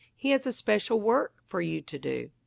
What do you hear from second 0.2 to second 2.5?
has a special work for you to do.